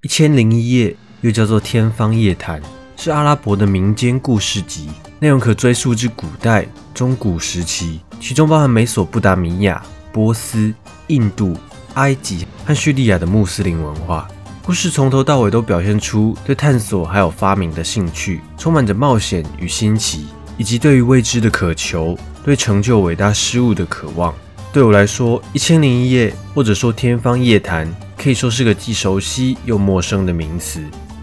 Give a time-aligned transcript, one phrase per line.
[0.00, 2.60] 一千零一夜又叫做《天方夜谭》，
[2.96, 10.72] 是阿拉伯的民间故事集，内容可追溯至古代、中古时期，其中包含美索不达米亚、波斯、
[11.08, 11.56] 印度、
[11.94, 14.28] 埃及和叙利亚的穆斯林文化。
[14.64, 24.32] 故事从头到尾都表现出对探索还有发明的兴趣，充满着冒险与新奇，以及对于未知的渴求，对成就伟大事物的渴望。
[24.72, 27.86] 对我来说，《一千零一夜》或者说《天方夜谭》。
[28.20, 30.80] 可以说是个既熟悉又陌生的名词，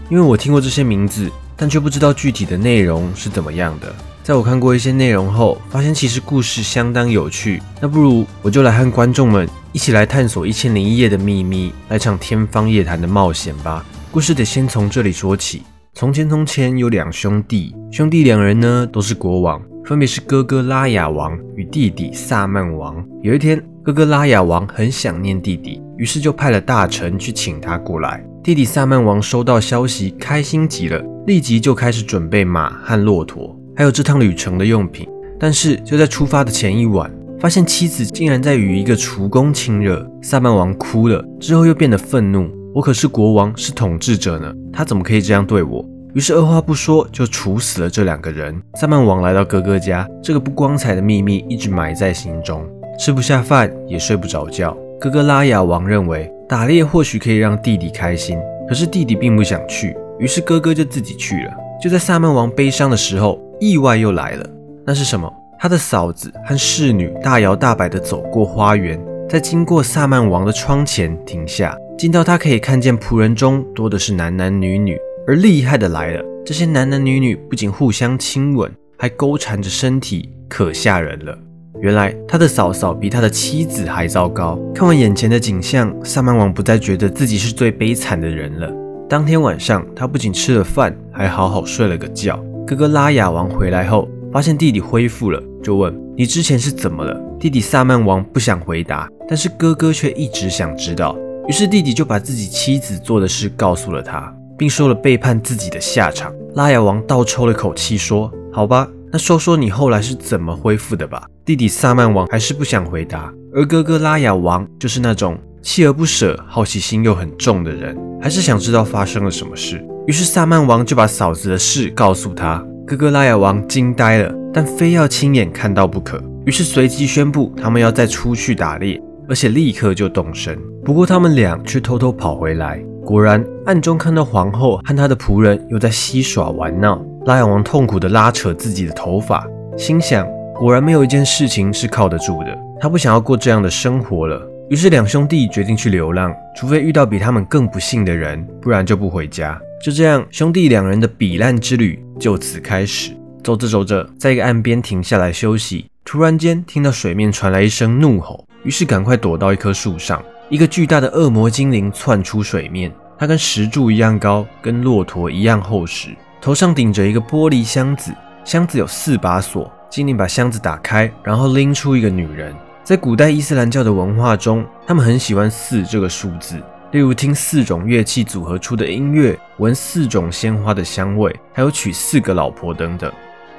[0.08, 3.94] 因为我听过这些名字，但却不知道具体的内容是怎么样的。
[4.22, 7.62] 在我看过一些内容后，发现其实故事相当有趣。
[7.82, 13.84] 那不如我就来和观众们一起来探索《一千零一夜》的秘密，来场天方夜谭的冒险吧。
[14.10, 15.62] 故事得先从这里说起。
[15.92, 22.96] 从前，从前有两兄弟，兄弟两人呢都是国王，分别是哥哥拉雅王与弟弟萨曼王。
[23.22, 28.26] 有一天，哥哥拉雅王很想念弟弟，于是就派了大臣去请他过来。
[28.42, 35.08] 弟弟萨曼王收到消息，开心极了，立即就开始准备马和骆驼，还有这趟旅程的用品。
[35.38, 40.04] 但是就在出发的前一晚，发现妻子竟然在与一个厨工亲热。
[40.20, 48.58] 萨曼王哭了，之后又变得愤怒：“我可是国王，是统治者呢，他怎么可以这样对我？”于是二话不说就处死了这两个人。
[48.80, 52.66] 萨曼王来到哥哥家，这个不光彩的秘密一直埋在心中。
[52.98, 54.74] 吃不下饭，也睡不着觉。
[54.98, 61.52] 哥哥拉雅王认为打猎或许可以让弟弟开心，可是弟弟并不想去，于是哥哥就自己去了。
[61.82, 64.46] 就在萨曼王悲伤的时候，意外又来了。
[64.86, 65.30] 那是什么？
[65.58, 68.98] 他的嫂子和侍女大摇大摆地走过花园，
[69.28, 74.98] 在经过萨曼王的窗前停下，近到他可以看见仆人中多的是男男女女。
[75.26, 81.36] 而厉害的来了，这些男男女女不仅互相亲吻，还勾缠着身体，可吓人了。
[81.80, 84.56] 原来他的嫂嫂比他的妻子还糟糕。
[84.72, 88.72] 看完眼前的景象，萨曼王不再觉得自己是最悲惨的人了。
[89.08, 92.40] 当天晚上，他不仅吃了饭，还好好睡了个觉。
[92.64, 101.16] 哥哥拉雅王回来后，发现弟弟恢复了，就问：“你之前是怎么了？”弟弟萨曼王不想回答，但是哥哥却一直想知道。
[101.48, 106.32] 于是弟弟就把自己妻子做的事告诉了他，并说了背叛自己的下场。
[106.54, 111.22] 拉雅王倒抽了口气说：“好吧。”那说说你后来是怎么恢复的吧？
[111.44, 119.82] 弟弟萨曼王还是不想回答，而哥哥拉雅王就是那种锲而不舍、好奇心又很重的人，还是想知道发生了什么事。
[120.08, 126.20] 于是萨曼王就把嫂子的事告诉他，哥哥拉雅王惊呆了，但非要亲眼看到不可。
[126.44, 130.58] 于是随即宣布他们要再出去打猎，而且立刻就动身。
[130.84, 137.00] 不过他们俩却偷偷跑回来，果然暗中看到皇后和她的仆人又在嬉耍玩闹。
[137.24, 139.46] 拉雅王痛苦地拉扯自己的头发，
[139.78, 142.58] 心想：果然没有一件事情是靠得住的。
[142.80, 144.42] 他不想要过这样的生活了。
[144.68, 149.56] 于是两兄弟决定去流浪，除非遇到比他们更不幸的人，不然就不回家。
[149.80, 153.12] 就这样，兄弟两人的彼岸之旅就此开始。
[153.44, 160.20] 走着走着，在一个岸边停下来休息，突然间听到水面传来一声怒吼，于是赶快躲到一棵树上。
[160.48, 166.10] 一个巨大的恶魔精灵窜出水面，它跟石柱一样高，跟骆驼一样厚实。
[166.40, 168.12] 头上顶着一个玻璃箱子，
[168.44, 169.70] 箱子有四把锁。
[169.88, 172.54] 精灵把箱子打开，然后拎出一个女人。
[172.84, 176.60] 在古代伊斯兰教的文化中，他们很喜欢四这个数字，
[176.92, 183.10] 例如听四种乐器组合出的音乐，闻四种鲜花的香味，还有娶四个老婆等等。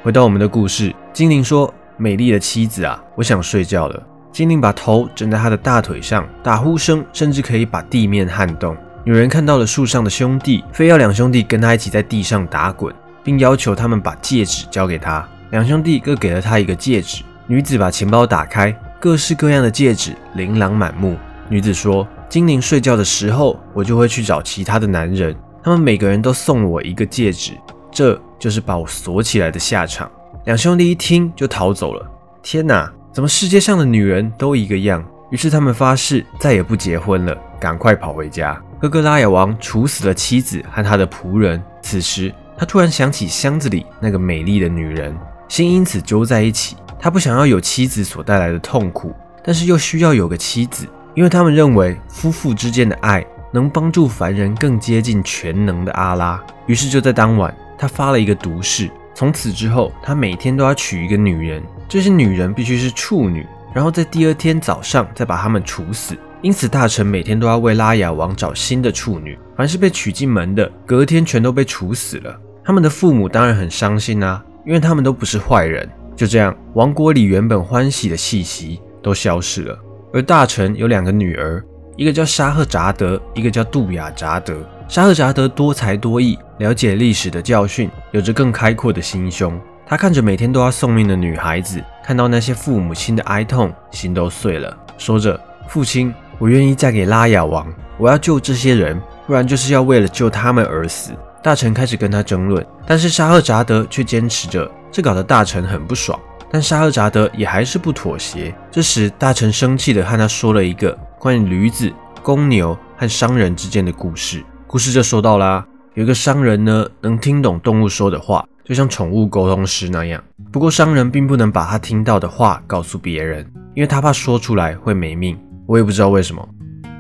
[0.03, 4.03] 回到我们的故事，精灵说：“美丽的妻子啊，我想睡觉了。”
[4.37, 8.77] 精灵把头枕在他的大腿上，打呼声甚至可以把地面撼动。
[9.03, 12.93] 女人看到了树上的兄弟，非要两兄弟跟他一起在地上打滚，
[13.23, 15.27] 并要求他们把戒指交给他。
[15.49, 17.23] 两兄弟各给了他一个戒指。
[17.47, 21.17] 女子把钱包打开，各式各样的戒指琳琅满目。
[21.49, 27.53] 女子说：“精灵睡觉的时候，我就会去找其他的男人，他们每个人都送了我一个戒指，
[27.91, 30.07] 这就是把我锁起来的下场。”
[30.45, 32.07] 两兄弟一听就逃走了。
[32.43, 35.03] 天哪，怎么世界上的女人都一个样？
[35.31, 38.55] 于是他们发誓再也不结婚了，赶快跑回家。
[38.79, 41.59] 哥哥拉雅王处死了妻子和他的仆人。
[41.81, 46.77] 此时，他突然想起箱子里那个美丽的女人，心因此揪在一起。
[46.99, 49.11] 他不想要有妻子所带来的痛苦，
[49.43, 56.39] 但是又需要有个妻子，因为他们认为夫妇之间的爱能帮助凡人更接近全能的阿拉。
[56.67, 63.43] 于是就在当晚，他发了一个毒誓：从此之后，他每天都要娶一个女人，这些女人必须是处女，
[63.73, 66.15] 然后在第二天早上再把她们处死。
[66.43, 72.39] 因此，大臣每天都要为拉雅王找新的处女，凡是被娶进门的，隔天全都被处死了。
[72.63, 75.89] 他们的父母当然很伤心啊，因为他们都不是坏人。
[76.15, 79.75] 就这样，王国里原本欢喜的气息都消失了。
[80.13, 81.65] 而大臣有两个女儿，
[81.95, 84.57] 一个叫沙赫扎德，一个叫杜雅扎德。
[84.87, 89.59] 沙赫扎德多才多艺，了解历史的教训，有着更开阔的心胸。
[89.85, 95.37] 他看着每天都要送命的女孩子，看到那些父母亲的哀痛，心都碎了，说着
[95.67, 97.67] ：“父亲，我愿意嫁给拉雅王，
[97.97, 101.11] 我要救这些人，不然就是要为了救他们而死。”
[101.43, 106.17] 大臣开始跟他争论，但是沙赫扎德却坚持着，这搞得大臣很不爽。
[106.49, 108.55] 但沙赫扎德也还是不妥协。
[108.71, 111.91] 这时，大臣生气地和他说了一个关于驴子、
[112.23, 114.43] 公牛和商人之间的故事。
[114.69, 120.21] 故事就说到啦，有一个商人呢，能听懂动物说的话，就像宠物沟通师那样。
[120.51, 125.39] 不过，商人并不能把他听到的话告诉别人，因为他怕说出来会没命。
[125.65, 126.45] 我也不知道为什么。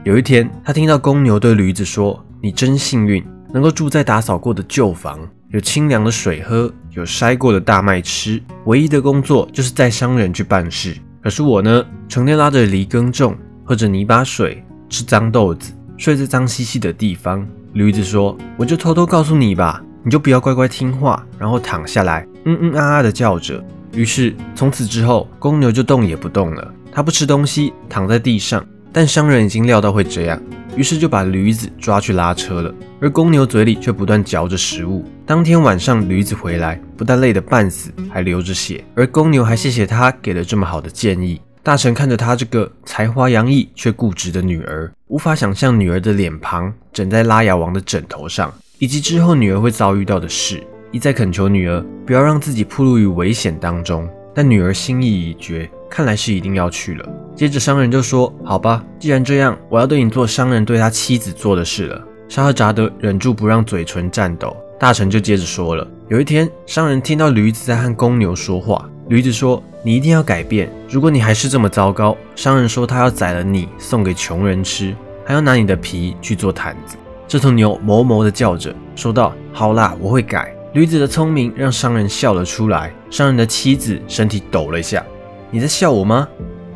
[0.05, 3.21] 有一天，他听到公牛对驴子说：“你真幸运，
[3.53, 5.19] 能够住在打扫过的旧房。”
[5.51, 10.95] 有清凉的水喝，有筛过的大麦吃，唯一的工作就是载商人去办事。
[11.21, 13.35] 可是我呢，成天拉着犁耕种，
[13.65, 17.45] 喝着泥巴水，吃脏豆子，睡在脏兮兮的地方。
[17.73, 23.63] 驴子说：“我就偷偷告诉你吧，你就不要乖乖听话，然后躺下来，嗯嗯啊啊的叫着。”
[23.93, 28.65] 于是从此之后，公牛就动也不动了，它不吃东西，躺在地上。
[28.93, 30.41] 但商人已经料到会这样。
[30.75, 35.03] 于是就把驴子抓去拉车了，而公牛嘴里却不断嚼着食物。
[35.25, 41.41] 当天晚上，驴子回来，不但累得半死，还流着血，而公牛还谢谢他给了这么好的建议。
[41.67, 54.07] 大臣看着他这个才华洋溢却固执的女儿，无法想象女儿的脸庞枕在拉雅王的枕头上，以及之后女儿会遭遇到的事，一再恳求女儿不要让自己暴露于危险当中。
[54.33, 57.09] 但女儿心意已决，看来是一定要去了。
[57.35, 64.55] 接着商人就说：“好吧，既然这样，我要对你做商人对他妻子做的事了。”沙赫扎德忍住不让嘴唇颤抖。
[64.79, 68.89] 大臣就接着说了：“有一天，商人听到驴子在和公牛说话。
[69.09, 74.95] 驴子说：‘你一定要改变，如果你还是这么糟糕。’商人说他要宰了你，送给穷人吃，
[75.25, 76.97] 还要拿你的皮去做毯子。”
[77.27, 82.93] 这头牛哞哞地叫着，说道：“好啦，我会改。”驴子的聪明让商人笑了出来。
[83.09, 85.03] 商人的妻子身体抖了一下
[85.51, 86.27] ：“你在笑我吗？”“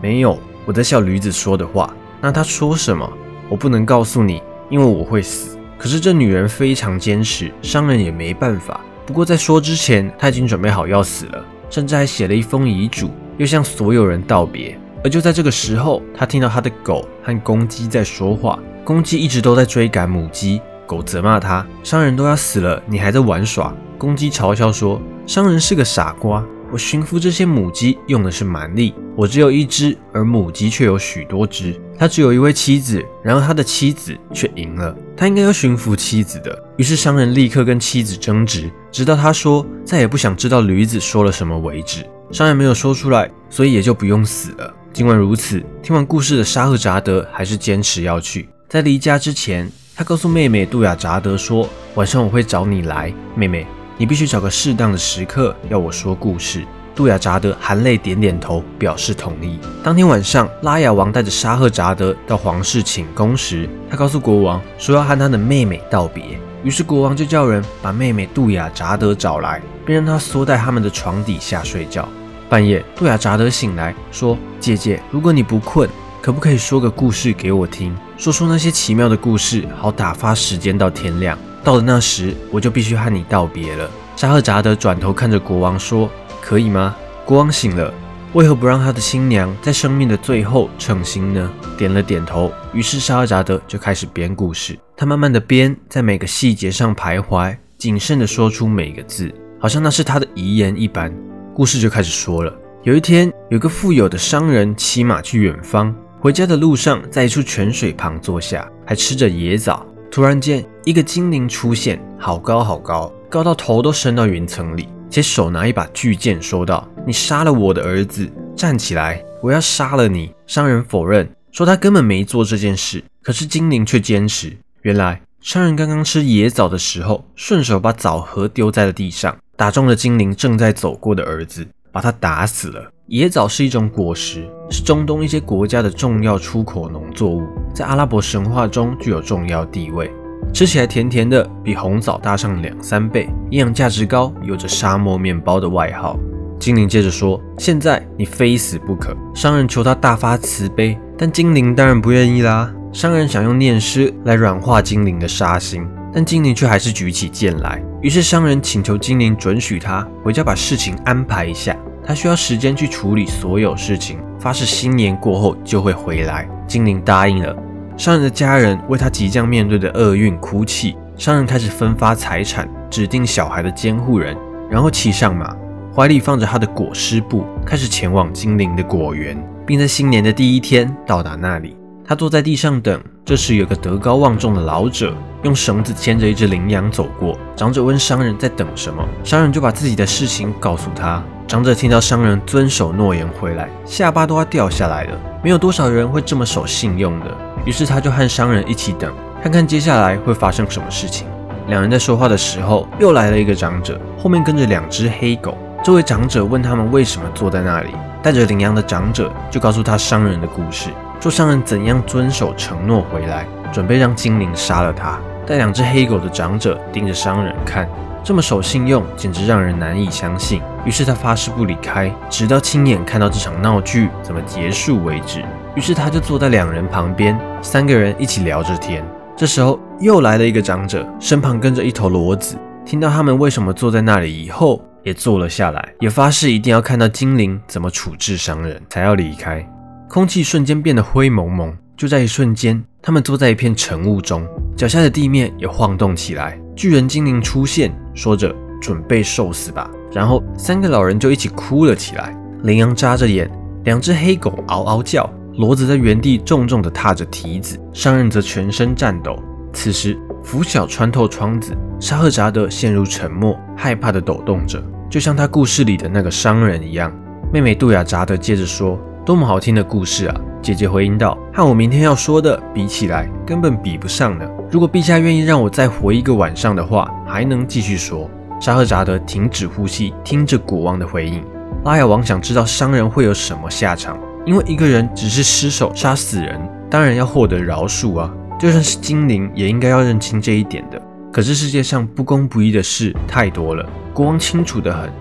[0.01, 1.94] 没有，我在笑驴子说的话。
[2.21, 3.09] ”“那他说什么
[3.50, 8.80] ？”“我不能告诉你，因为我会死。”可是这女人非常坚持，商人也没办法。
[9.06, 14.77] 不过在说之前，他已经准备好要死了，甚至还写了一封遗嘱，又向所有人道别。
[15.03, 20.62] 而就在这个时候，他听到他的狗和公鸡在说话，公鸡一直都在追赶母鸡。
[20.85, 26.45] 狗责骂他：“商人都要死了，你还在玩耍。”公鸡嘲笑说：“商人是个傻瓜。
[26.71, 31.79] 我驯服这些母鸡用的是蛮力，我只有一只，而母鸡却有许多只。
[32.00, 34.95] 他只有一位妻子，然后他的妻子却赢了。
[35.18, 42.06] 他应该要驯服妻子的。”于是商人立刻跟妻子争执，直到他说再也不想知道驴子说了什么为止。
[42.31, 44.73] 商人没有说出来，所以也就不用死了。
[44.94, 48.47] 尽管如此，听完故事的沙赫扎德还是坚持要去。
[48.69, 49.69] 在离家之前。
[49.94, 53.68] 他告诉妹妹杜亚扎德说：“晚上我会找你来，妹妹，
[54.01, 56.65] 你必须找个适当的时刻要我说故事。”
[56.95, 59.59] 杜雅扎德含泪点点头，表示同意。
[59.83, 66.24] 当天晚上，拉雅王带着沙赫扎德到皇室寝宫时，他告诉国王说要和他的妹妹道别。
[66.63, 72.09] 于是国王就叫人把妹妹杜雅扎德找来，并让她缩在他们的床底下睡觉。
[72.50, 75.88] 半夜，杜雅扎德醒来说：“姐姐，如果你不困。”
[76.24, 77.95] 可不可以说个故事给我听？
[78.18, 81.38] 说说那些奇妙的故事，好打发时间到天亮。
[81.63, 83.90] 到了那时，我就必须和你道别了。
[84.16, 86.09] 沙赫扎德转头看着国王说
[86.42, 87.94] ：“可以吗？”国王醒了，
[88.33, 91.52] 为何不让他的新娘在生命的最后称心呢？
[91.78, 92.52] 点了点头。
[92.74, 94.78] 于是沙赫扎德就开始编故事。
[94.97, 101.14] 他慢慢的编，在每个细节上徘徊，谨慎的说出每个字，好像那是他的遗言一般。
[101.54, 102.54] 故事就开始说了。
[102.83, 105.95] 有一天，有个富有的商人骑马去远方。
[106.19, 109.85] 回家的路上，在一处泉水旁坐下，还吃着野枣。
[110.11, 123.01] 突然间，一个精灵出现，好高好高，高到头都伸到云层里，且手拿一把巨剑，说道：“你杀了我的儿子，站起来，我要杀了你。”商人否认，说他根本没做这件事。
[123.23, 124.57] 可是精灵却坚持。
[124.81, 132.91] 原来，商人刚刚吃野枣的时候，顺手把枣核丢在了地上，打中了精灵正在走过的儿子，把他打死了。
[133.11, 140.09] 野枣是一种果实，是中东一些国家的重要出口农作物，在阿拉伯神话中具有重要地位。
[140.53, 146.18] 吃起来甜甜的，比红枣大上两三倍，营养价值高，有着沙漠面包的外号。
[146.57, 152.73] 精灵接着说：“现在你非死不可。”商人求他大发慈悲，但精灵当然不愿意啦。
[152.94, 157.83] 商人想用念诗来软化精灵的杀心，但精灵却还是举起剑来。
[158.01, 161.75] 于是商人请求精灵准许他回家把事情安排一下。
[162.11, 166.45] 他需要时间去处理所有事情，发誓新年过后就会回来。
[166.68, 167.56] 精灵答应了。
[167.95, 174.35] 商人的家人为他即将面对的厄运哭泣，商人开始分发财产，指定小孩的监护人，
[174.69, 175.56] 然后骑上马，
[175.95, 181.77] 怀里放着他的裹尸布，开始前往精灵的果园，并在新年的第一天到达那里。
[182.03, 183.01] 他坐在地上等。
[183.23, 187.37] 这时，有个德高望重的老者用绳子牵着一只羚羊走过。
[187.56, 191.23] 长者问商人在等什么，商人就把自己的事情告诉他。
[191.52, 195.18] 长者听到商人遵守诺言回来，下巴都要掉下来了。
[195.44, 197.26] 没有多少人会这么守信用的。
[197.66, 201.28] 于是他就和商人一起等，看看接下来会发生什么事情。
[201.68, 205.58] 两人在说话的时候，又来了一个长者，后面跟着两只黑狗。
[205.84, 207.90] 这位长者问他们为什么坐在那里，
[208.24, 210.90] 带着羚羊的长者就告诉他商人的故事。
[211.20, 215.20] 说商人怎样遵守承诺回来，准备让精灵杀了他。
[215.46, 217.90] 带两只黑狗的长者盯着商人看，
[218.23, 220.61] 这么守信用，简直让人难以相信。
[220.85, 225.44] 于是他发誓不离开，直到亲眼看到这场闹剧怎么结束为止。
[225.75, 229.04] 于是他就坐在两人旁边，三个人一起聊着天。
[229.35, 232.57] 这时候又来了一个长者，身旁跟着一头骡子。
[232.85, 239.66] 听到他们为什么坐在那里以后，也坐了下来，也发誓一定要看到精灵怎么处置商人，才要离开。
[240.09, 246.59] 空气瞬间变得灰蒙蒙，就在一瞬间，他们坐在一片晨雾中，脚下的地面也晃动起来。
[246.81, 252.35] 巨人精灵出现，说着：“准备受死吧。”然后三个老人就一起哭了起来。
[252.64, 253.47] 羚羊眨着眼，
[253.83, 259.38] 两只黑狗嗷嗷叫，骡子在原地重重地踏着蹄子，商人则全身颤抖。
[259.71, 267.16] 此时，拂晓穿透窗子，沙赫扎德陷入沉默，害怕地抖动着，就像他故事里的那个商人一样。
[267.54, 269.00] 妹妹杜雅扎德接着说。
[269.23, 270.35] 多么好听的故事啊！
[270.64, 274.44] 姐姐回应道：“和我明天要说的比起来，根本比不上呢。
[274.71, 281.44] 如果陛下愿意让我再活一个晚上的话，还能继续说。”沙赫扎德停止呼吸，听着国王的回应。
[281.83, 288.31] 拉雅王想知道商人会有什么下场，因为一个人只是失手杀死人，当然要获得饶恕啊！
[288.57, 291.01] 就算是精灵，也应该要认清这一点的。
[291.33, 295.11] 可是世界上不公不义的事太多了，国王清楚得很。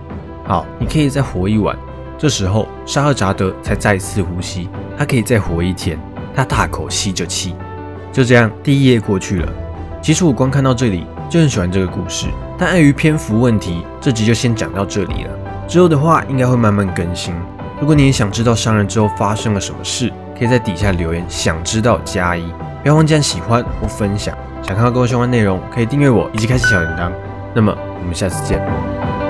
[0.45, 1.75] 好，你可以再活一晚。
[2.17, 5.99] 这时候，沙赫扎德才再次呼吸，他可以再活一天。
[6.33, 7.53] 他大口吸着气。
[8.11, 9.51] 就这样，第一页过去了。
[10.01, 12.27] 其实我光看到这里就很喜欢这个故事，
[12.57, 15.29] 但碍于篇幅问题，这集就先讲到这里了。
[15.67, 17.33] 之后的话，应该会慢慢更新。
[17.79, 22.43] 如果你也想知道商人之后发生了什么事，可以在底下留言，想知道加一，
[22.81, 24.35] 不要忘记按喜欢或分享。
[24.61, 27.11] 想看到更多相关内容，可以订阅我以及开启小铃铛。
[27.53, 29.20] 那么，我们下次见。